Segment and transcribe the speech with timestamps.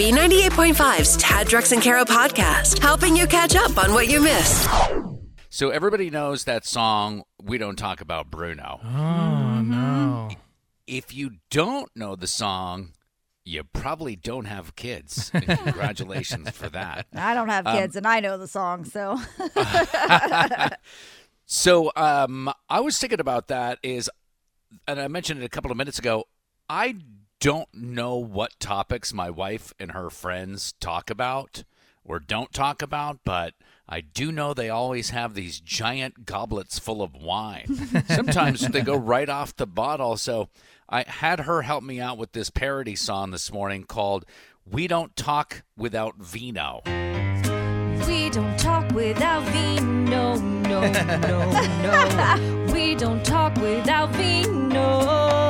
[0.00, 4.66] B98.5's Tad Drex and Kara podcast, helping you catch up on what you missed.
[5.50, 8.80] So everybody knows that song, We Don't Talk About Bruno.
[8.82, 10.30] Oh no.
[10.86, 12.92] If you don't know the song,
[13.44, 15.30] you probably don't have kids.
[15.34, 17.06] And Congratulations for that.
[17.14, 19.20] I don't have kids and I know the song, so
[21.44, 24.08] So um, I was thinking about that is,
[24.88, 26.24] and I mentioned it a couple of minutes ago.
[26.70, 26.94] I
[27.40, 31.64] don't know what topics my wife and her friends talk about
[32.04, 33.54] or don't talk about, but
[33.88, 38.04] I do know they always have these giant goblets full of wine.
[38.06, 40.16] Sometimes they go right off the bottle.
[40.18, 40.48] So
[40.88, 44.26] I had her help me out with this parody song this morning called
[44.70, 46.82] "We Don't Talk Without Vino."
[48.06, 51.50] We don't talk without vino, no, no,
[51.82, 52.70] no.
[52.72, 55.49] we don't talk without vino.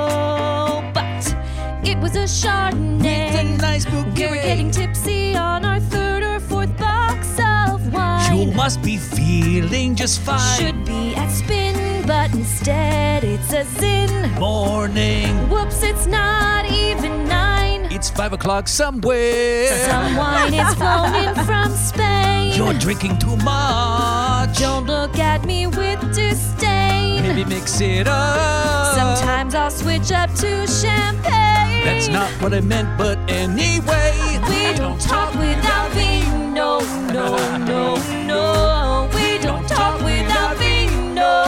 [2.00, 3.58] Was a Chardonnay.
[3.60, 8.38] nice We were getting tipsy on our third or fourth box of wine.
[8.38, 10.58] You must be feeling just fine.
[10.58, 14.32] Should be at spin, but instead it's a zin.
[14.40, 15.36] Morning.
[15.50, 17.84] Whoops, it's not even nine.
[17.92, 19.66] It's five o'clock somewhere.
[19.86, 22.56] Some wine is flown in from Spain.
[22.56, 24.58] You're drinking too much.
[24.58, 27.22] Don't look at me with disdain.
[27.22, 28.94] Maybe mix it up.
[28.94, 31.49] Sometimes I'll switch up to champagne.
[31.84, 34.12] That's not what I meant, but anyway.
[34.48, 36.80] We don't talk without vino,
[37.12, 37.96] no, no, no.
[38.26, 39.10] No.
[39.14, 41.40] We don't talk without vino.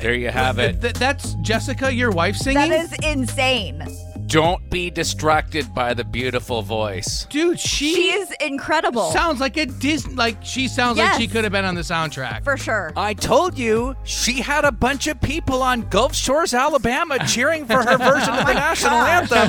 [0.00, 0.80] There you have it.
[0.80, 2.70] Th- that's Jessica, your wife singing.
[2.70, 3.82] that is insane.
[4.28, 7.26] Don't be distracted by the beautiful voice.
[7.30, 9.10] Dude, she, She is incredible.
[9.10, 10.14] sounds like a Disney.
[10.14, 12.44] Like she sounds like she could have been on the soundtrack.
[12.44, 12.92] for sure.
[12.94, 17.82] I told you she had a bunch of people on Gulf Shores, Alabama cheering for
[17.82, 19.48] her oh version of the national anthem.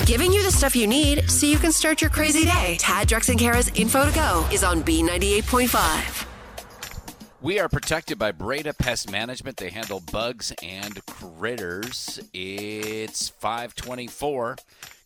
[0.06, 2.78] Giving you the stuff you need so you can start your crazy day.
[2.80, 6.27] Tad Drex and Kara's info to go is on B98.5.
[7.40, 9.58] We are protected by Breda Pest Management.
[9.58, 12.18] They handle bugs and critters.
[12.32, 14.56] It's 524.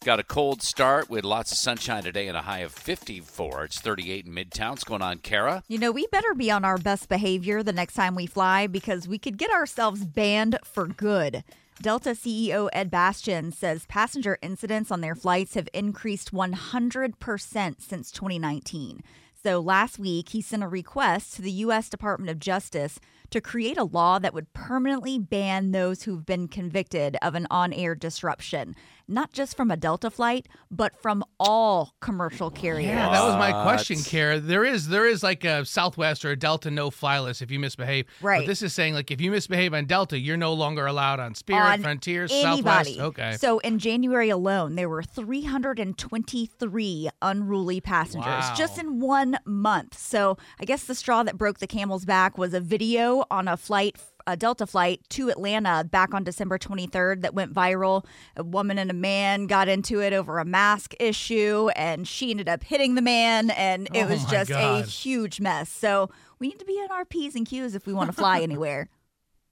[0.03, 3.65] Got a cold start with lots of sunshine today and a high of 54.
[3.67, 4.71] It's 38 in Midtown.
[4.71, 5.63] What's going on, Kara?
[5.69, 9.07] You know, we better be on our best behavior the next time we fly because
[9.07, 11.45] we could get ourselves banned for good.
[11.83, 19.03] Delta CEO Ed Bastian says passenger incidents on their flights have increased 100% since 2019.
[19.43, 21.89] So last week, he sent a request to the U.S.
[21.89, 23.01] Department of Justice
[23.33, 27.73] to create a law that would permanently ban those who've been convicted of an on
[27.73, 28.75] air disruption,
[29.09, 32.89] not just from a Delta flight, but from all commercial carriers.
[32.89, 34.41] Yeah, that was my question, Kara.
[34.41, 37.59] There is there is like a Southwest or a Delta no fly list if you
[37.59, 38.07] misbehave.
[38.21, 38.41] Right.
[38.41, 41.35] But this is saying like if you misbehave on Delta, you're no longer allowed on
[41.35, 42.95] Spirit, on Frontier, anybody.
[42.95, 43.01] Southwest.
[43.01, 43.37] Okay.
[43.39, 48.55] So in January alone, there were 323 unruly passengers Wow.
[48.57, 49.99] just in one month.
[49.99, 53.57] So I guess the straw that broke the camel's back was a video on a
[53.57, 53.97] flight.
[54.25, 58.05] A Delta flight to Atlanta back on December 23rd that went viral.
[58.37, 62.49] A woman and a man got into it over a mask issue, and she ended
[62.49, 65.69] up hitting the man, and it Oh was my just a huge mess.
[65.69, 68.41] So we need to be on our P's and Q's if we want to fly
[68.43, 68.89] anywhere.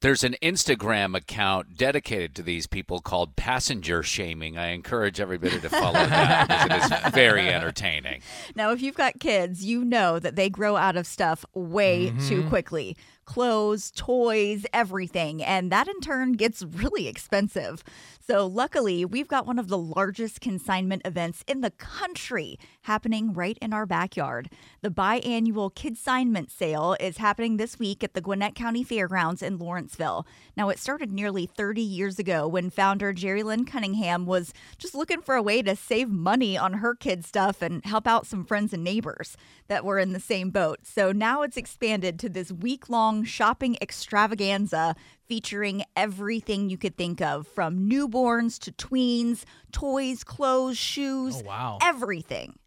[0.02, 4.56] There's an Instagram account dedicated to these people called Passenger Shaming.
[4.56, 8.22] I encourage everybody to follow that because it is very entertaining.
[8.54, 12.40] Now, if you've got kids, you know that they grow out of stuff way too
[12.40, 12.48] mm-hmm.
[12.48, 12.96] quickly
[13.30, 15.40] clothes, toys, everything.
[15.40, 17.84] And that in turn gets really expensive.
[18.18, 23.56] So, luckily, we've got one of the largest consignment events in the country happening right
[23.62, 24.50] in our backyard.
[24.82, 30.26] The biannual consignment Sale is happening this week at the Gwinnett County Fairgrounds in Lawrenceville.
[30.56, 35.22] Now, it started nearly 30 years ago when founder Jerry Lynn Cunningham was just looking
[35.22, 38.72] for a way to save money on her kids' stuff and help out some friends
[38.72, 39.36] and neighbors
[39.68, 40.80] that were in the same boat.
[40.82, 44.94] So now it's expanded to this week long shopping extravaganza
[45.26, 51.78] featuring everything you could think of from newborns to tweens, toys, clothes, shoes, Oh, wow.
[51.82, 52.58] everything.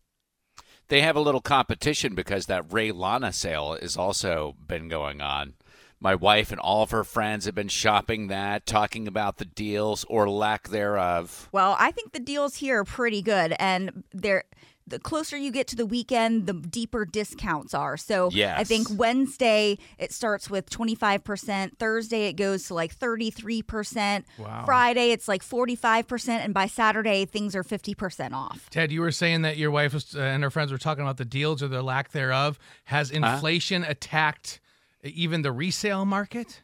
[0.87, 5.53] They have a little competition because that Rhea Lana sale has also been going on.
[5.99, 10.03] My wife and all of her friends have been shopping that, talking about the deals
[10.09, 11.47] or lack thereof.
[11.53, 14.43] Well, I think the deals here are pretty good, and they're
[14.85, 17.95] the closer you get to the weekend, the deeper discounts are.
[17.97, 24.63] So I think Wednesday it starts with 25%, Thursday it goes to like 33%, Wow.
[24.65, 28.69] Friday it's like 45%, and by Saturday things are 50% off.
[28.69, 31.17] Tad, you were saying that your wife was, uh, and her friends were talking about
[31.17, 32.59] the deals or the lack thereof.
[32.85, 34.59] Has inflation attacked
[35.03, 36.61] even the resale market?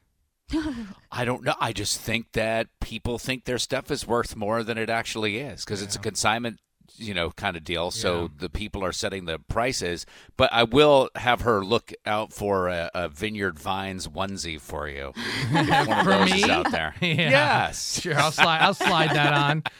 [1.12, 1.54] I don't know.
[1.60, 5.64] I just think that people think their stuff is worth more than it actually is
[5.64, 6.60] because it's a consignment,
[6.98, 7.92] you know, kind of deal.
[7.92, 10.06] So the people are setting the prices.
[10.38, 15.14] But I will have her look out for a, a Vineyard Vines onesie for you.
[15.16, 16.44] If one of For those me?
[16.44, 16.96] is out there.
[17.02, 17.30] Yeah.
[17.30, 18.02] Yes.
[18.02, 18.60] Sure, I'll slide.
[18.62, 19.64] I'll slide that on.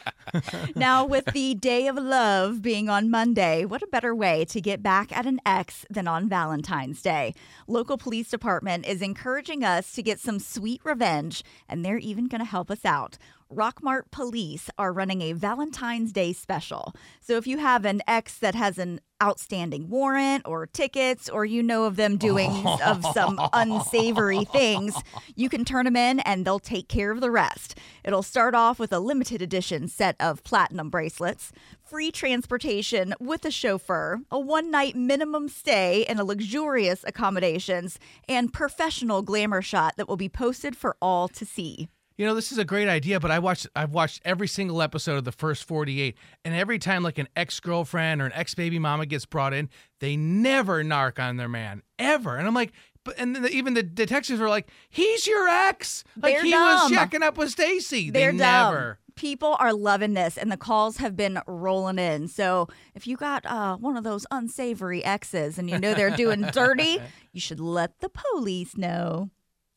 [0.76, 4.80] Now, with the Day of Love being on Monday, what a better way to get
[4.80, 7.34] back at an ex than on Valentine's Day?
[7.66, 12.40] Local police department is encouraging us to get some sweet revenge, and they're even going
[12.40, 13.18] to help us out.
[13.52, 16.94] Rockmart Police are running a Valentine's Day special.
[17.20, 21.60] So if you have an ex that has an outstanding warrant or tickets, or you
[21.60, 24.94] know of them doing of some unsavory things,
[25.34, 27.76] you can turn them in and they'll take care of the rest.
[28.04, 31.50] It'll start off with a limited edition set of platinum bracelets,
[31.82, 37.98] free transportation with a chauffeur, a one night minimum stay in a luxurious accommodations,
[38.28, 41.88] and professional glamour shot that will be posted for all to see.
[42.20, 45.16] You know, this is a great idea, but I watched I've watched every single episode
[45.16, 49.24] of the first 48, and every time like an ex-girlfriend or an ex-baby mama gets
[49.24, 49.70] brought in,
[50.00, 52.36] they never narc on their man ever.
[52.36, 52.72] And I'm like,
[53.06, 56.52] but and then the, even the detectives were like, "He's your ex." Like They're he
[56.52, 58.10] was checking up with Stacy.
[58.10, 58.96] They They're dumb.
[59.16, 62.28] People are loving this, and the calls have been rolling in.
[62.28, 66.42] So if you got uh, one of those unsavory exes and you know they're doing
[66.52, 67.00] dirty,
[67.32, 69.30] you should let the police know.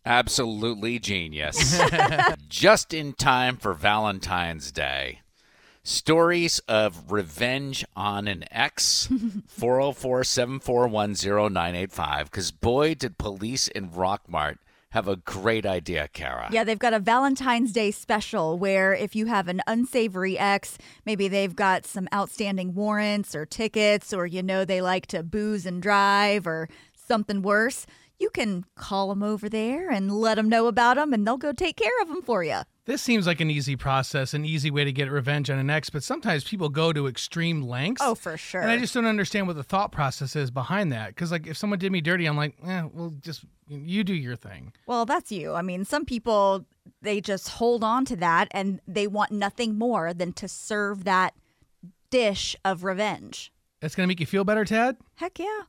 [0.05, 1.81] Absolutely genius.
[2.50, 5.19] Just in time for Valentine's Day.
[5.83, 9.07] Stories of revenge on an ex.
[9.47, 12.31] 404 741 0985.
[12.31, 14.57] Because boy, did police in Rockmart
[14.94, 16.47] have a great idea, Kara.
[16.51, 21.27] Yeah, they've got a Valentine's Day special where if you have an unsavory ex, maybe
[21.27, 25.81] they've got some outstanding warrants or tickets, or you know they like to booze and
[25.81, 27.88] drive or something worse,
[28.19, 31.51] you can call them over there and let them know about them, and they'll go
[31.54, 32.62] take care of them for you.
[32.86, 35.89] This seems like an easy process, an easy way to get revenge on an ex,
[35.89, 38.01] but sometimes people go to extreme lengths.
[38.04, 38.62] Oh, for sure.
[38.62, 41.10] And I just don't understand what the thought process is behind that.
[41.10, 44.36] Because like, if someone did me dirty, I'm like, eh, well, just you do your
[44.36, 44.74] thing.
[44.86, 45.54] Well, that's you.
[45.54, 46.66] I mean, some people
[47.01, 51.33] they just hold on to that and they want nothing more than to serve that
[52.09, 53.51] dish of revenge.
[53.80, 54.98] That's gonna make you feel better, Tad.
[55.16, 55.62] Heck yeah.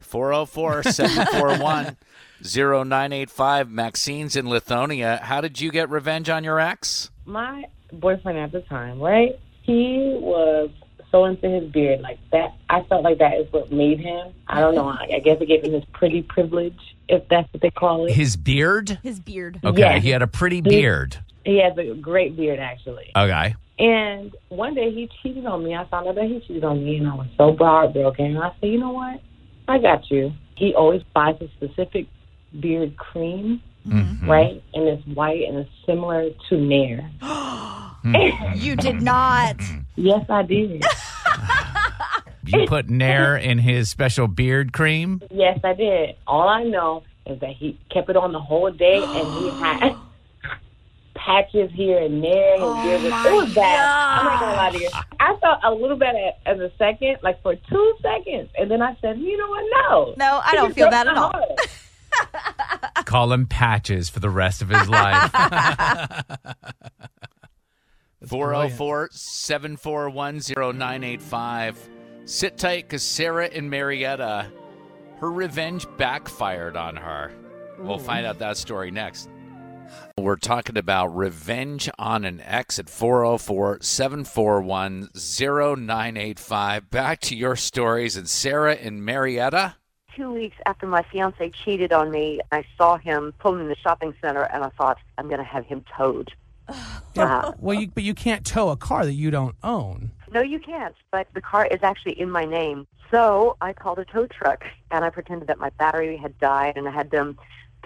[0.00, 1.96] 404 741
[2.44, 3.70] 0985.
[3.70, 5.20] Maxine's in Lithonia.
[5.20, 7.10] How did you get revenge on your ex?
[7.24, 9.38] my boyfriend at the time, right?
[9.62, 10.70] He was
[11.10, 12.54] so into his beard like that.
[12.68, 14.32] I felt like that is what made him.
[14.46, 14.88] I don't know.
[14.88, 16.78] I, I guess it gave him his pretty privilege,
[17.08, 18.12] if that's what they call it.
[18.12, 18.98] His beard?
[19.02, 19.58] His beard.
[19.64, 19.98] Okay, Yeah.
[19.98, 21.16] he had a pretty beard.
[21.44, 23.10] He has a great beard, actually.
[23.16, 23.54] Okay.
[23.78, 25.74] And one day he cheated on me.
[25.74, 28.24] I found out that he cheated on me, and I was so heartbroken.
[28.36, 29.20] And I said, you know what?
[29.68, 30.32] I got you.
[30.56, 32.06] He always buys a specific
[32.60, 34.30] beard cream, mm-hmm.
[34.30, 34.62] right?
[34.74, 37.10] And it's white and it's similar to Nair.
[38.04, 38.60] Mm-hmm.
[38.60, 39.56] You did not.
[39.56, 39.80] Mm-hmm.
[39.96, 40.84] Yes, I did.
[42.46, 45.20] You put Nair in his special beard cream?
[45.30, 46.16] Yes, I did.
[46.26, 49.96] All I know is that he kept it on the whole day, and he had
[51.26, 52.52] patches here and there.
[52.52, 54.20] His beard was, it was bad.
[54.20, 54.88] I'm not gonna lie to you.
[55.18, 58.80] I felt a little bit at, as a second, like for two seconds, and then
[58.80, 59.64] I said, you know what?
[59.90, 61.56] No, No, I don't feel broke that at all.
[63.04, 65.32] Call him Patches for the rest of his life.
[68.26, 71.88] 404 741 0985.
[72.24, 74.50] Sit tight because Sarah and Marietta,
[75.18, 77.32] her revenge backfired on her.
[77.78, 79.28] We'll find out that story next.
[80.18, 86.90] We're talking about revenge on an ex at 404 741 0985.
[86.90, 88.16] Back to your stories.
[88.16, 89.76] And Sarah and Marietta.
[90.16, 94.14] two weeks after my fiance cheated on me, I saw him pulling in the shopping
[94.22, 96.32] center, and I thought, I'm going to have him towed.
[96.68, 100.10] Uh, Well, you, but you can't tow a car that you don't own.
[100.32, 102.86] no, you can't, but the car is actually in my name.
[103.10, 106.88] So I called a tow truck, and I pretended that my battery had died, and
[106.88, 107.38] I had them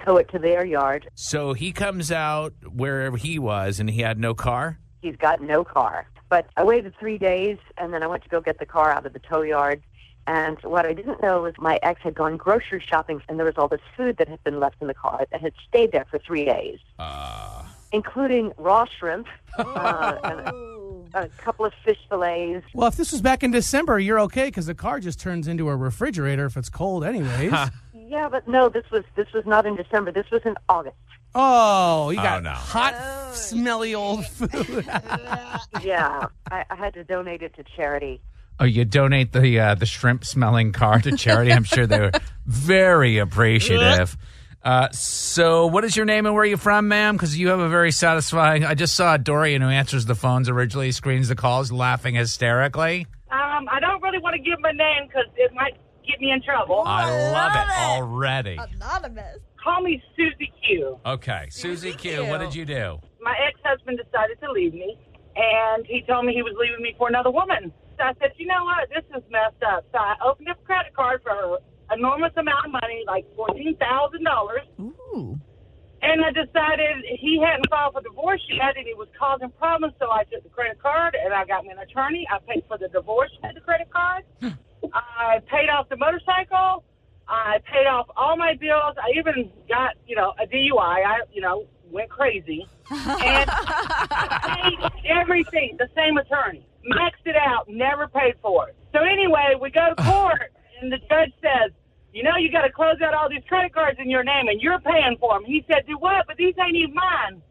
[0.05, 1.09] tow it to their yard.
[1.15, 4.79] so he comes out wherever he was and he had no car?
[5.03, 6.07] He's got no car.
[6.29, 9.05] But I waited three days, and then I went to go get the car out
[9.05, 9.83] of the tow yard.
[10.27, 13.55] And what I didn't know was my ex had gone grocery shopping, and there was
[13.57, 16.19] all this food that had been left in the car that had stayed there for
[16.21, 16.79] three days,
[17.93, 19.27] including raw shrimp,
[19.59, 22.65] uh, and a, a couple of fish fillets.
[22.75, 25.69] Well, if this was back in December, you're okay because the car just turns into
[25.69, 27.53] a refrigerator if it's cold, anyways.
[28.11, 30.11] Yeah, but no, this was this was not in December.
[30.11, 30.97] This was in August.
[31.33, 32.51] oh, you got no.
[32.51, 34.85] hot, smelly old food.
[35.83, 38.21] Yeah, I, I had to donate it to charity.
[38.59, 41.53] Oh, you donate the uh, the shrimp smelling car to charity.
[41.53, 42.11] I'm sure they're
[42.47, 44.17] very appreciative.
[44.65, 47.15] Uh, so, what is your name and where are you from, ma'am?
[47.15, 48.65] Because you have a very satisfying.
[48.65, 53.07] I just saw Dorian, who answers the phones originally, screens the calls, laughing hysterically.
[53.31, 55.77] Um, I don't really want to give my name because it might
[56.11, 56.83] get me in trouble.
[56.87, 57.79] I love it it.
[57.79, 58.57] already.
[58.59, 59.39] Anonymous.
[59.63, 60.99] Call me Susie Q.
[61.05, 62.99] Okay, Susie Q, what did you do?
[63.21, 64.99] My ex-husband decided to leave me,
[65.37, 67.73] and he told me he was leaving me for another woman.
[67.99, 68.89] So I said, you know what?
[68.89, 69.85] This is messed up.
[69.93, 71.59] So I opened up a credit card for
[71.91, 74.65] an enormous amount of money, like fourteen thousand dollars.
[74.81, 75.39] Ooh.
[76.03, 79.93] And I decided he hadn't filed for divorce yet, and he was causing problems.
[80.01, 82.27] So I took the credit card, and I got me an attorney.
[82.33, 84.25] I paid for the divorce with the credit card.
[84.95, 86.85] I paid off the motorcycle.
[87.29, 88.97] I paid off all my bills.
[88.99, 91.07] I even got, you know, a DUI.
[91.07, 92.67] I, you know, went crazy.
[92.91, 96.67] And I paid everything, the same attorney.
[96.91, 98.77] Maxed it out, never paid for it.
[98.93, 101.73] So anyway, we go to court, and the judge says,
[102.13, 104.61] you know, you got to close out all these credit cards in your name, and
[104.61, 105.45] you're paying for them.
[105.45, 106.27] He said, do what?
[106.27, 107.43] But these ain't even mine.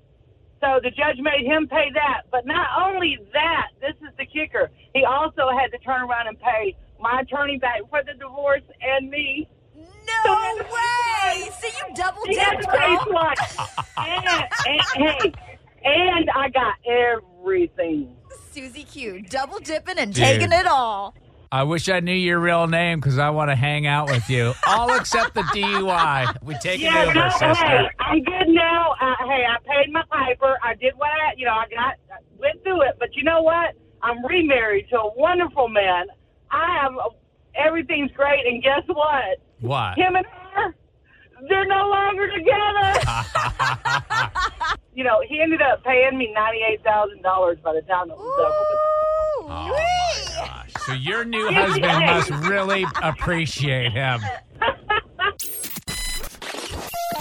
[0.60, 2.24] So the judge made him pay that.
[2.31, 4.69] But not only that, this is the kicker.
[4.93, 9.10] He also had to turn around and pay my attorney back for the divorce and
[9.10, 9.48] me.
[9.75, 11.50] No way!
[11.62, 13.06] So you double dipped, girl.
[13.13, 13.38] Like,
[13.98, 14.25] and,
[14.68, 15.32] and, hey,
[15.84, 18.15] and I got everything.
[18.51, 20.24] Susie Q, double dipping and Dude.
[20.24, 21.13] taking it all.
[21.51, 24.53] I wish I knew your real name because I want to hang out with you.
[24.68, 26.36] All except the DUI.
[26.44, 27.65] We take Yeah, an Uber, no, sister.
[27.65, 28.91] hey, I'm good now.
[29.01, 30.58] Uh, hey, I paid my piper.
[30.63, 32.98] I did what I, you know, I got I went through it.
[33.00, 33.74] But you know what?
[34.03, 36.06] I'm remarried to a wonderful man.
[36.51, 37.10] I have uh,
[37.56, 39.39] everything's great, and guess what?
[39.62, 39.98] What?
[39.98, 40.75] Him and her,
[41.48, 43.01] they're no longer together.
[44.96, 48.18] you know, he ended up paying me ninety eight thousand dollars by the time it
[48.18, 48.56] was over.
[48.56, 50.74] Ooh, Oh my gosh.
[50.86, 54.22] So your new husband must really appreciate him.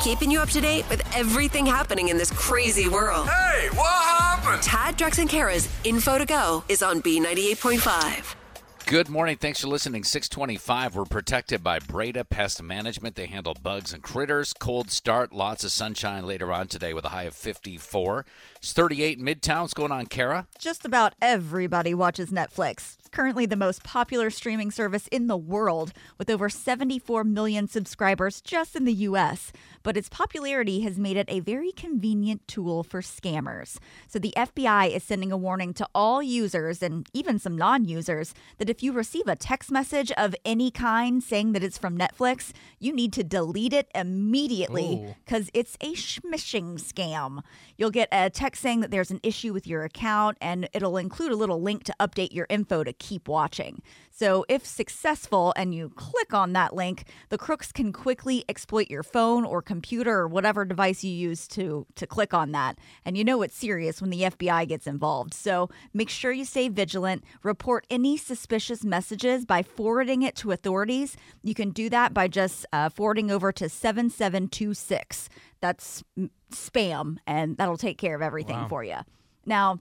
[0.02, 3.28] Keeping you up to date with everything happening in this crazy world.
[3.28, 4.62] Hey, what happened?
[4.62, 8.34] Tad, Drex, and Kara's Info to Go is on B98.5.
[8.88, 9.36] Good morning.
[9.36, 10.02] Thanks for listening.
[10.02, 10.96] 625.
[10.96, 13.16] We're protected by Breda Pest Management.
[13.16, 14.54] They handle bugs and critters.
[14.54, 15.30] Cold start.
[15.30, 18.24] Lots of sunshine later on today with a high of 54.
[18.56, 19.60] It's 38 in Midtown.
[19.60, 20.46] What's going on, Kara?
[20.58, 22.96] Just about everybody watches Netflix.
[23.08, 28.42] It's currently the most popular streaming service in the world, with over 74 million subscribers
[28.42, 29.50] just in the US.
[29.82, 33.78] But its popularity has made it a very convenient tool for scammers.
[34.08, 38.34] So the FBI is sending a warning to all users and even some non users
[38.58, 42.52] that if you receive a text message of any kind saying that it's from Netflix,
[42.78, 47.40] you need to delete it immediately because it's a smishing scam.
[47.78, 51.32] You'll get a text saying that there's an issue with your account, and it'll include
[51.32, 53.82] a little link to update your info to keep watching.
[54.10, 59.04] So, if successful and you click on that link, the crooks can quickly exploit your
[59.04, 62.78] phone or computer or whatever device you use to, to click on that.
[63.04, 65.34] And you know it's serious when the FBI gets involved.
[65.34, 67.22] So, make sure you stay vigilant.
[67.44, 71.16] Report any suspicious messages by forwarding it to authorities.
[71.44, 75.28] You can do that by just uh, forwarding over to 7726.
[75.60, 76.02] That's
[76.52, 78.96] spam, and that'll take care of everything for you.
[79.46, 79.78] Now,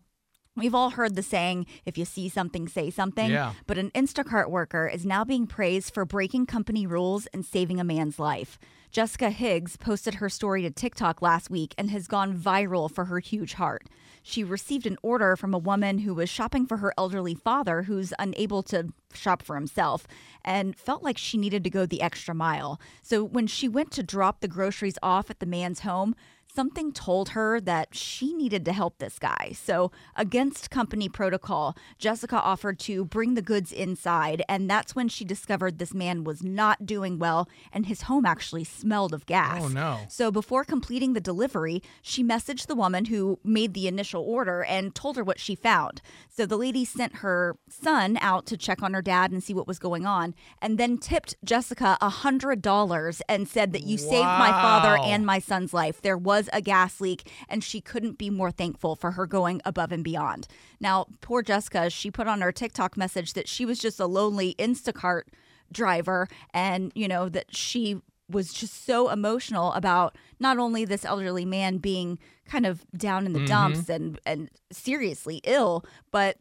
[0.57, 3.29] We've all heard the saying, if you see something, say something.
[3.29, 3.53] Yeah.
[3.67, 7.83] But an Instacart worker is now being praised for breaking company rules and saving a
[7.83, 8.57] man's life.
[8.89, 13.19] Jessica Higgs posted her story to TikTok last week and has gone viral for her
[13.19, 13.87] huge heart.
[14.23, 18.13] She received an order from a woman who was shopping for her elderly father who's
[18.17, 20.07] unable to shop for himself
[20.43, 22.79] and felt like she needed to go the extra mile.
[23.01, 26.15] So when she went to drop the groceries off at the man's home,
[26.57, 29.51] something told her that she needed to help this guy.
[29.53, 34.41] So, against company protocol, Jessica offered to bring the goods inside.
[34.49, 38.63] And that's when she discovered this man was not doing well and his home actually
[38.63, 39.61] smelled of gas.
[39.65, 39.99] Oh, no.
[40.09, 44.95] So, before completing the delivery, she messaged the woman who made the initial order and
[44.95, 46.01] told her what she found.
[46.27, 49.67] So, the lady sent her son out to check on her dad and see what
[49.67, 54.49] was going on, and then tipped Jessica a $100 and said that you saved my
[54.49, 56.01] father and my son's life.
[56.01, 59.91] There was a gas leak, and she couldn't be more thankful for her going above
[59.91, 60.47] and beyond.
[60.79, 64.55] Now, poor Jessica, she put on her TikTok message that she was just a lonely
[64.59, 65.23] Instacart
[65.71, 71.45] driver and, you know, that she was just so emotional about not only this elderly
[71.45, 73.47] man being kind of down in the mm-hmm.
[73.47, 76.37] dumps and, and seriously ill, but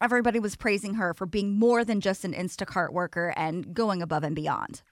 [0.00, 4.24] everybody was praising her for being more than just an Instacart worker and going above
[4.24, 4.82] and beyond.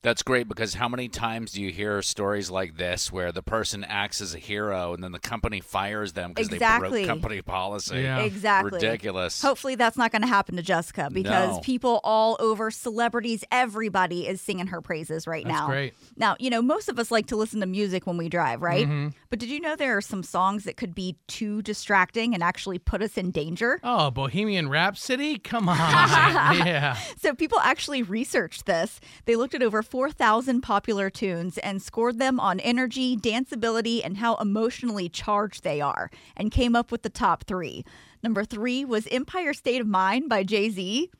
[0.00, 3.82] That's great because how many times do you hear stories like this where the person
[3.82, 7.96] acts as a hero and then the company fires them because they broke company policy?
[8.02, 8.20] Yeah.
[8.20, 8.70] Exactly.
[8.72, 9.42] Ridiculous.
[9.42, 11.60] Hopefully that's not going to happen to Jessica because No.
[11.62, 15.66] people all over, celebrities, everybody is singing her praises right That's now.
[15.66, 15.94] great.
[16.16, 18.86] Now, you know, most of us like to listen to music when we drive, right?
[18.86, 19.08] Mm-hmm.
[19.30, 22.78] But did you know there are some songs that could be too distracting and actually
[22.78, 23.80] put us in danger?
[23.82, 25.38] Oh, Bohemian Rhapsody?
[25.40, 25.76] Come on.
[25.78, 26.96] yeah.
[27.18, 29.00] So people actually researched this.
[29.24, 34.36] They looked at over 4,000 popular tunes and scored them on energy, danceability, and how
[34.36, 37.84] emotionally charged they are, and came up with the top three.
[38.22, 41.10] Number three was Empire State of Mind by Jay Z.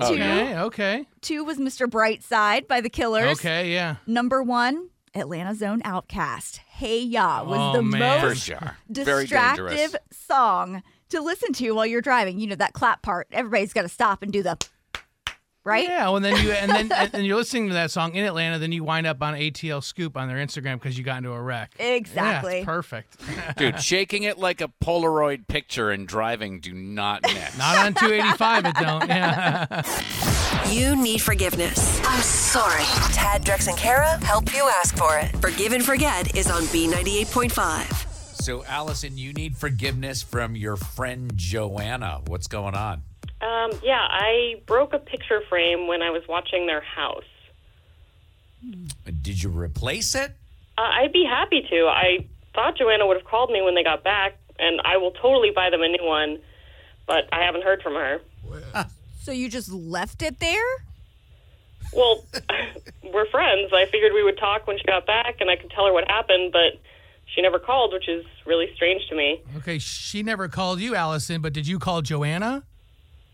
[0.00, 1.06] Okay, okay.
[1.22, 1.86] Two was Mr.
[1.86, 3.38] Brightside by the Killers.
[3.38, 3.96] Okay, yeah.
[4.06, 6.58] Number one, Atlanta Zone OutKast.
[6.68, 8.22] Hey Ya was Oh, the man.
[8.22, 8.76] Most sure.
[8.92, 12.38] Distractive song to listen to while you're driving.
[12.38, 13.28] You know that clap part.
[13.32, 14.58] Everybody's got to stop and do the
[15.66, 15.86] right.
[15.86, 18.24] Yeah, well, and then you and then and, and you're listening to that song in
[18.24, 21.32] Atlanta, then you wind up on ATL Scoop on their Instagram because you got into
[21.32, 21.74] a wreck.
[21.78, 22.60] Exactly.
[22.60, 23.16] Yeah, perfect.
[23.58, 27.58] Dude, shaking it like a Polaroid picture and driving do not mix.
[27.58, 29.08] Not on 285, it don't.
[29.08, 29.82] Yeah.
[30.70, 32.00] You need forgiveness.
[32.04, 32.82] I'm sorry.
[33.12, 35.36] Tad, Drex, and Kara help you ask for it.
[35.36, 38.42] Forgive and Forget is on B98.5.
[38.42, 42.20] So, Allison, you need forgiveness from your friend Joanna.
[42.26, 43.02] What's going on?
[43.40, 47.24] Um, yeah, I broke a picture frame when I was watching their house.
[49.22, 50.32] Did you replace it?
[50.78, 51.86] Uh, I'd be happy to.
[51.86, 55.50] I thought Joanna would have called me when they got back, and I will totally
[55.50, 56.38] buy them a new one,
[57.06, 58.20] but I haven't heard from her.
[59.22, 60.64] So you just left it there?
[61.92, 62.24] Well,
[63.12, 63.72] we're friends.
[63.72, 66.08] I figured we would talk when she got back, and I could tell her what
[66.08, 66.80] happened, but
[67.34, 69.42] she never called, which is really strange to me.
[69.58, 72.64] Okay, she never called you, Allison, but did you call Joanna?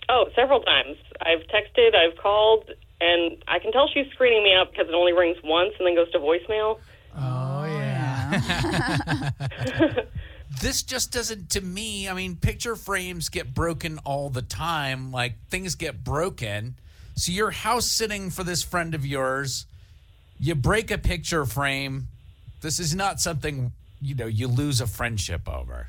[0.08, 0.96] Oh, several times.
[1.20, 5.12] I've texted, I've called, and I can tell she's screening me up because it only
[5.12, 6.78] rings once and then goes to voicemail.
[7.16, 9.30] Oh, yeah.
[10.60, 15.10] This just doesn't, to me, I mean, picture frames get broken all the time.
[15.10, 16.74] Like things get broken.
[17.14, 19.66] So you're house sitting for this friend of yours.
[20.38, 22.08] You break a picture frame.
[22.60, 25.88] This is not something, you know, you lose a friendship over.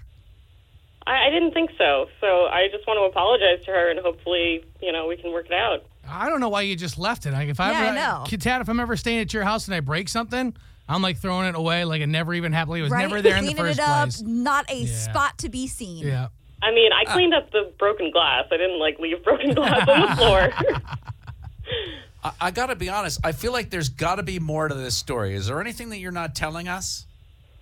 [1.06, 4.64] I, I didn't think so, so I just want to apologize to her, and hopefully,
[4.82, 5.84] you know, we can work it out.
[6.08, 7.32] I don't know why you just left it.
[7.34, 8.24] Like if I Yeah, I know.
[8.26, 10.54] Kid Tad, if I'm ever staying at your house and I break something,
[10.88, 12.72] I'm like throwing it away like it never even happened.
[12.72, 13.02] Like it was right?
[13.08, 14.22] never there in the Cleaning first it up, place.
[14.22, 14.94] not a Yeah.
[14.98, 16.06] spot to be seen.
[16.06, 16.28] Yeah.
[16.62, 18.46] I mean, I uh, cleaned up the broken glass.
[18.52, 20.50] I didn't like leave broken glass on the floor.
[22.24, 23.20] I, I got to be honest.
[23.24, 25.36] I feel like there's got to be more to this story.
[25.36, 27.06] Is there anything that you're not telling us?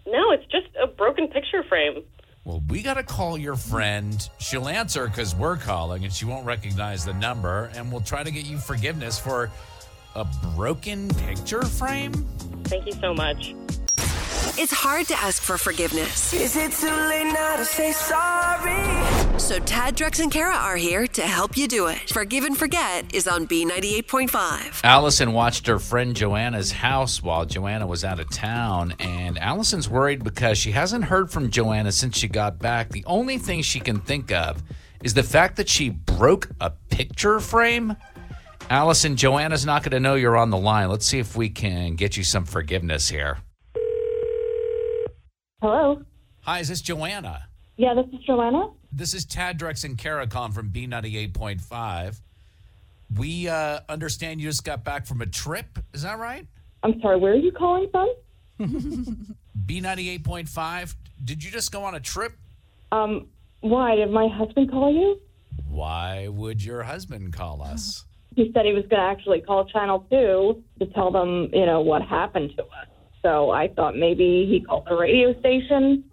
[0.08, 2.04] no, it's just a broken picture frame.
[2.44, 4.28] Well, we got to call your friend.
[4.40, 7.72] She'll answer because we're calling and she won't recognize the number.
[7.76, 9.52] And we'll try to get you forgiveness for
[10.16, 10.26] a
[10.56, 12.14] broken picture frame.
[12.64, 13.54] Thank you so much.
[14.58, 16.34] It's hard to ask for forgiveness.
[16.34, 19.40] Is it too late now to say sorry?
[19.40, 22.10] So Tad, Drex, and Kara are here to help you do it.
[22.10, 24.82] Forgive and Forget is on B98.5.
[24.84, 30.24] Allison watched her friend Joanna's house while Joanna was out of town, and Allison's worried
[30.24, 32.90] because she hasn't heard from Joanna since she got back.
[32.90, 34.62] The only thing she can think of
[35.02, 37.96] is the fact that she broke a picture frame.
[38.70, 40.90] Allison, Joanna's not going to know you're on the line.
[40.90, 43.38] Let's see if we can get you some forgiveness here.
[45.62, 46.02] Hello.
[46.40, 47.48] Hi, is this Joanna?
[47.78, 48.72] Yeah, this is Joanna.
[48.92, 49.96] This is Tad Drex and
[50.32, 52.20] calling from B98.5.
[53.16, 55.78] We uh, understand you just got back from a trip.
[55.94, 56.48] Is that right?
[56.82, 57.20] I'm sorry.
[57.20, 58.12] Where are you calling from?
[59.68, 60.96] B98.5.
[61.24, 62.34] Did you just go on a trip?
[62.92, 63.28] Um,
[63.60, 65.20] why did my husband call you?
[65.68, 68.06] Why would your husband call us?
[68.36, 71.82] He said he was going to actually call Channel Two to tell them, you know,
[71.82, 72.88] what happened to us.
[73.22, 76.04] So I thought maybe he called the radio station.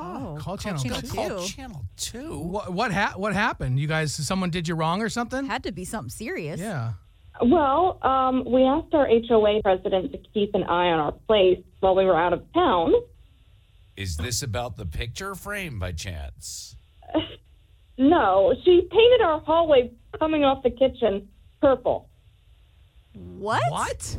[0.00, 1.08] Oh, Call Channel Channel Two.
[1.16, 2.38] Call Channel 2.
[2.38, 3.78] What what ha- what happened?
[3.78, 5.46] You guys, someone did you wrong or something?
[5.46, 6.60] Had to be something serious.
[6.60, 6.92] Yeah.
[7.42, 11.94] Well, um, we asked our HOA president to keep an eye on our place while
[11.96, 12.92] we were out of town.
[13.96, 16.76] Is this about the picture frame by chance?
[17.96, 21.28] No, she painted our hallway coming off the kitchen
[21.62, 22.08] purple.
[23.12, 23.62] What?
[23.70, 24.18] What?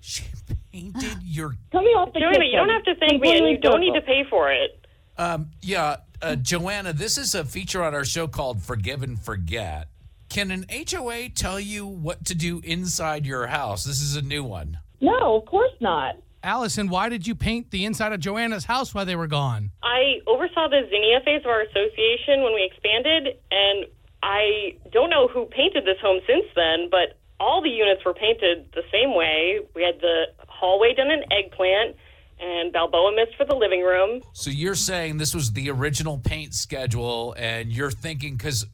[0.00, 0.24] She
[0.72, 1.54] painted your.
[1.72, 2.50] Coming off the Joanna, kitchen.
[2.50, 4.86] you don't have to thank me, and you don't need to pay for it.
[5.16, 9.88] Um, yeah, uh, Joanna, this is a feature on our show called Forgive and Forget.
[10.28, 13.84] Can an HOA tell you what to do inside your house?
[13.84, 14.78] This is a new one.
[15.00, 16.16] No, of course not.
[16.42, 19.72] Allison, why did you paint the inside of Joanna's house while they were gone?
[19.82, 23.86] I oversaw the zinnia phase of our association when we expanded, and
[24.22, 28.66] I don't know who painted this home since then, but all the units were painted
[28.74, 29.60] the same way.
[29.74, 31.96] We had the hallway done in eggplant
[32.38, 34.22] and Balboa mist for the living room.
[34.32, 38.66] So you're saying this was the original paint schedule, and you're thinking because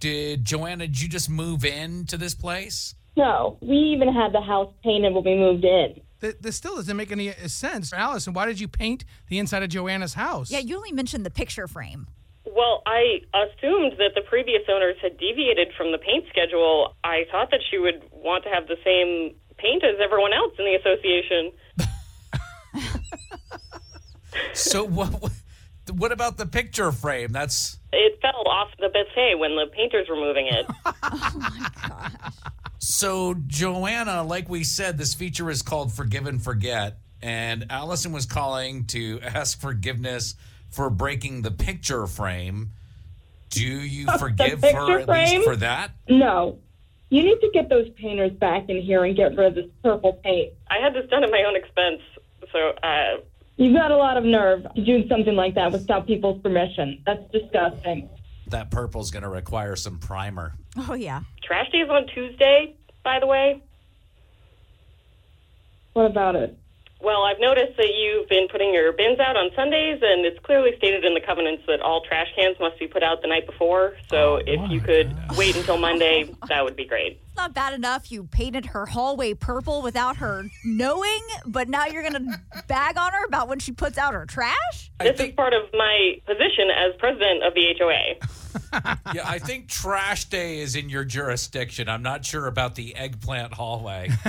[0.00, 0.86] did Joanna?
[0.86, 2.94] Did you just move in to this place?
[3.16, 6.00] No, we even had the house painted when we moved in.
[6.20, 7.92] Th- This still doesn't make any uh, sense.
[7.92, 10.50] Allison, why did you paint the inside of Joanna's house?
[10.50, 12.06] Yeah, you only mentioned the picture frame.
[12.54, 16.94] Well, I assumed that the previous owners had deviated from the paint schedule.
[17.02, 20.64] I thought that she would want to have the same paint as everyone else in
[20.66, 21.52] the association.
[24.54, 25.20] So what?
[25.22, 25.32] what-
[25.90, 27.32] What about the picture frame?
[27.32, 30.64] That's It fell off the buffet when the painters were moving it.
[30.86, 32.12] oh my gosh!
[32.78, 34.22] so Joanna.
[34.22, 39.20] Like we said, this feature is called "Forgive and Forget," and Allison was calling to
[39.22, 40.36] ask forgiveness
[40.72, 42.72] for breaking the picture frame.
[43.50, 45.36] Do you forgive her picture at frame?
[45.36, 45.92] least for that?
[46.08, 46.58] No.
[47.10, 50.14] You need to get those painters back in here and get rid of this purple
[50.24, 50.54] paint.
[50.70, 52.00] I had this done at my own expense,
[52.50, 53.20] so uh,
[53.56, 57.02] You've got a lot of nerve to do something like that without people's permission.
[57.04, 58.08] That's disgusting.
[58.48, 60.54] That purple's going to require some primer.
[60.76, 61.20] Oh, yeah.
[61.44, 63.62] trash day is on Tuesday, by the way.
[65.92, 66.58] What about it?
[67.02, 70.70] Well, I've noticed that you've been putting your bins out on Sundays, and it's clearly
[70.78, 73.96] stated in the covenants that all trash cans must be put out the night before.
[74.08, 77.20] So oh, if you could wait until Monday, that would be great.
[77.32, 82.02] It's not bad enough you painted her hallway purple without her knowing, but now you're
[82.02, 84.90] going to bag on her about when she puts out her trash?
[85.00, 88.96] This is part of my position as president of the HOA.
[89.14, 91.88] yeah, I think trash day is in your jurisdiction.
[91.88, 94.10] I'm not sure about the eggplant hallway.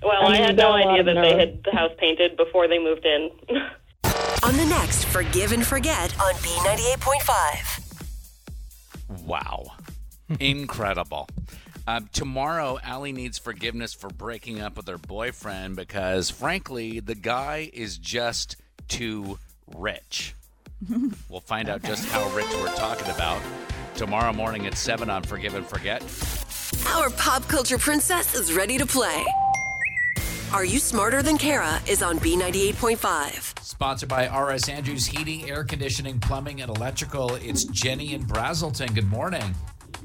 [0.00, 2.78] Well, I I, had no idea of that they had the house painted before they
[2.78, 3.30] moved in.
[4.42, 9.26] On the next Forgive and Forget on B98.5.
[9.26, 9.72] Wow.
[10.40, 11.28] Incredible.
[11.88, 17.70] Um, tomorrow, Allie needs forgiveness for breaking up with her boyfriend because, frankly, the guy
[17.72, 18.56] is just
[18.88, 19.38] too
[19.74, 20.34] rich.
[21.30, 23.40] We'll find out just how rich we're talking about
[23.94, 26.02] tomorrow morning at 7 on Forgive and Forget.
[26.94, 29.24] Our pop culture princess is ready to play.
[30.52, 33.64] Are You Smarter Than Kara is on B98.5.
[33.64, 37.34] Sponsored by RS Andrews Heating, Air Conditioning, Plumbing, and Electrical.
[37.36, 38.94] It's Jenny in Braselton.
[38.94, 39.54] Good morning.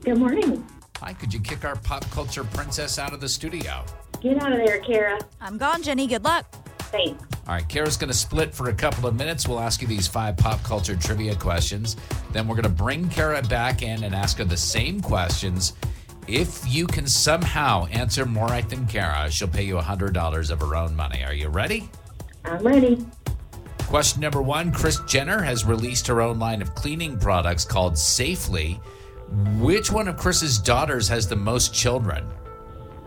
[0.03, 0.65] Good morning.
[1.03, 3.83] Hi, could you kick our pop culture princess out of the studio?
[4.21, 5.19] Get out of there, Kara.
[5.41, 6.07] I'm gone, Jenny.
[6.07, 6.49] Good luck.
[6.79, 7.21] Thanks.
[7.45, 9.45] All right, Kara's going to split for a couple of minutes.
[9.45, 11.97] We'll ask you these five pop culture trivia questions.
[12.31, 15.73] Then we're going to bring Kara back in and ask her the same questions.
[16.25, 20.73] If you can somehow answer more right than Kara, she'll pay you $100 of her
[20.73, 21.21] own money.
[21.25, 21.89] Are you ready?
[22.45, 23.05] I'm ready.
[23.79, 28.79] Question number one Kris Jenner has released her own line of cleaning products called Safely.
[29.59, 32.25] Which one of Kris's daughters has the most children?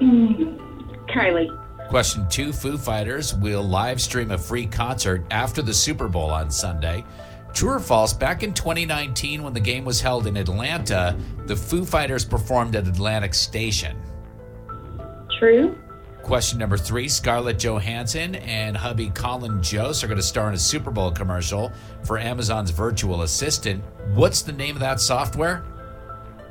[0.01, 1.89] Mm, Kylie.
[1.89, 6.51] Question two Foo Fighters will live stream a free concert after the Super Bowl on
[6.51, 7.05] Sunday.
[7.55, 11.85] True or false, back in 2019, when the game was held in Atlanta, the Foo
[11.85, 13.97] Fighters performed at Atlantic Station.
[15.39, 15.79] True.
[16.23, 20.59] Question number three Scarlett Johansson and hubby Colin Jost are going to star in a
[20.59, 21.71] Super Bowl commercial
[22.05, 23.83] for Amazon's virtual assistant.
[24.13, 25.65] What's the name of that software?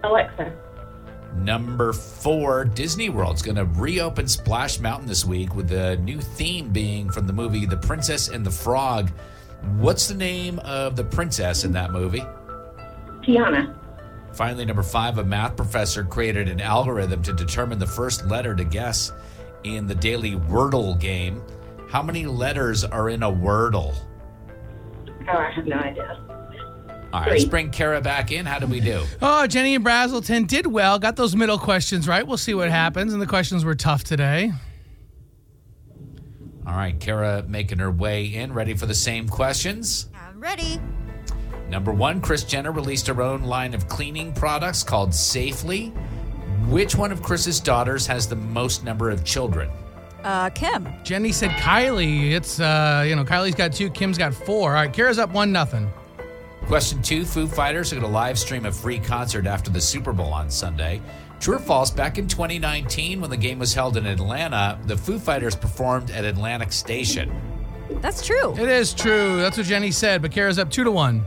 [0.06, 0.54] Alexa.
[1.36, 6.70] Number four, Disney World's going to reopen Splash Mountain this week with the new theme
[6.70, 9.12] being from the movie The Princess and the Frog.
[9.78, 12.24] What's the name of the princess in that movie?
[13.24, 13.76] Tiana.
[14.34, 18.64] Finally, number five, a math professor created an algorithm to determine the first letter to
[18.64, 19.12] guess
[19.64, 21.42] in the daily Wordle game.
[21.90, 23.96] How many letters are in a Wordle?
[25.28, 26.35] Oh, I have no idea.
[27.16, 28.46] All right, let's bring Kara back in.
[28.46, 29.06] How do we do?
[29.22, 31.00] Oh, Jenny and Braselton did well.
[31.00, 32.28] Got those middle questions right.
[32.28, 33.14] We'll see what happens.
[33.14, 34.52] And the questions were tough today.
[36.68, 40.10] All right, Kara making her way in, ready for the same questions.
[40.14, 40.78] I'm ready.
[41.70, 45.94] Number one, Kris Jenner released her own line of cleaning products called Safely.
[46.68, 49.70] Which one of Kris's daughters has the most number of children?
[50.22, 50.90] Uh, Kim.
[51.06, 52.34] Jenny said Kylie.
[52.34, 54.72] It's uh, you know, Kylie's got two, Kim's got four.
[54.72, 55.90] All right, Kara's up one nothing.
[56.68, 60.12] Question two Foo Fighters are going to live stream a free concert after the Super
[60.12, 61.00] Bowl on Sunday.
[61.40, 65.20] True or false, back in 2019, when the game was held in Atlanta, the Foo
[65.20, 67.32] Fighters performed at Atlantic Station.
[68.02, 68.54] That's true.
[68.58, 69.38] It is true.
[69.38, 71.24] That's what Jenny said, but Kara's up two to one.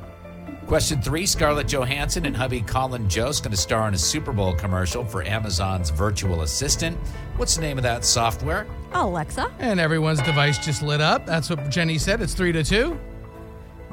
[0.67, 4.55] Question three Scarlett Johansson and hubby Colin Jost going to star in a Super Bowl
[4.55, 6.99] commercial for Amazon's virtual assistant.
[7.37, 8.67] What's the name of that software?
[8.93, 9.53] Alexa.
[9.61, 11.25] And everyone's device just lit up.
[11.27, 12.21] That's what Jenny said.
[12.21, 12.99] It's three to two.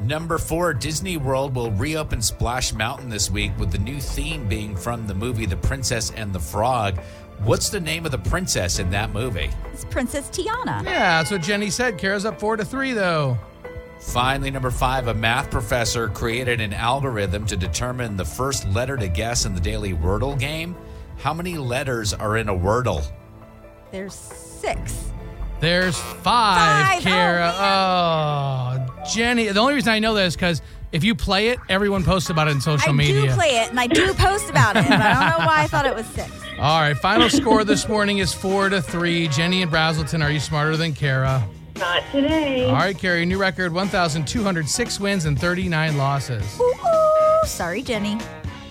[0.01, 4.75] Number four, Disney World will reopen Splash Mountain this week with the new theme being
[4.75, 6.99] from the movie The Princess and the Frog.
[7.43, 9.49] What's the name of the princess in that movie?
[9.73, 10.83] It's Princess Tiana.
[10.83, 11.97] Yeah, that's what Jenny said.
[11.97, 13.37] Kara's up four to three, though.
[13.99, 19.07] Finally, number five, a math professor created an algorithm to determine the first letter to
[19.07, 20.75] guess in the daily Wordle game.
[21.17, 23.05] How many letters are in a Wordle?
[23.91, 25.11] There's six.
[25.59, 27.53] There's five, oh, Kara.
[27.55, 29.47] Oh, Jenny.
[29.47, 32.47] The only reason I know that is because if you play it, everyone posts about
[32.47, 33.23] it in social I media.
[33.23, 35.63] I do play it and I do post about it, but I don't know why
[35.63, 36.31] I thought it was six.
[36.59, 39.27] All right, final score this morning is four to three.
[39.27, 41.45] Jenny and Braselton, are you smarter than Kara?
[41.77, 42.65] Not today.
[42.65, 46.59] All right, Kara, your new record 1,206 wins and 39 losses.
[46.59, 47.45] Ooh, ooh.
[47.45, 48.17] Sorry, Jenny.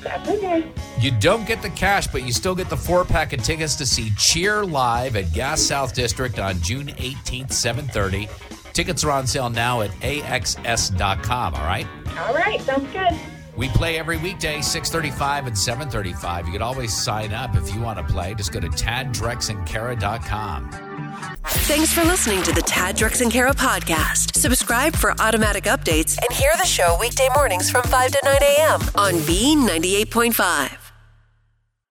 [0.03, 0.71] That's okay.
[0.99, 3.87] You don't get the cash, but you still get the four pack of tickets to
[3.87, 8.29] see Cheer live at Gas South District on June 18th, 7:30.
[8.75, 11.87] Tickets are on sale now at axs.com, all right?
[12.19, 13.19] All right, sounds good.
[13.57, 16.47] We play every weekday, 635 and 735.
[16.47, 18.35] You can always sign up if you want to play.
[18.35, 20.71] Just go to taddrexandkara.com.
[21.47, 24.37] Thanks for listening to the Tad, Drex, and Kara podcast.
[24.37, 28.81] Subscribe for automatic updates and hear the show weekday mornings from 5 to 9 a.m.
[28.97, 30.84] on B98.5.